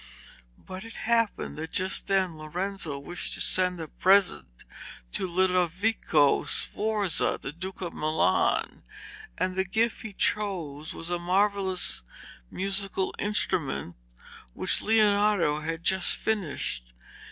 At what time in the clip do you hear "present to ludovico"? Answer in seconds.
3.87-6.43